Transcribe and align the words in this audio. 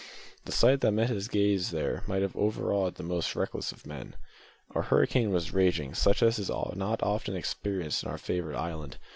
The 0.45 0.51
sight 0.51 0.81
that 0.81 0.93
met 0.93 1.09
his 1.11 1.27
gaze 1.27 1.69
there 1.69 2.01
might 2.07 2.23
have 2.23 2.35
overawed 2.35 2.95
the 2.95 3.03
most 3.03 3.35
reckless 3.35 3.71
of 3.71 3.85
men. 3.85 4.15
A 4.73 4.81
hurricane 4.81 5.29
was 5.29 5.53
raging 5.53 5.93
such 5.93 6.23
as 6.23 6.39
is 6.39 6.49
not 6.49 7.03
often 7.03 7.35
experienced 7.35 8.01
in 8.03 8.09
our 8.09 8.17
favoured 8.17 8.55
island. 8.55 8.97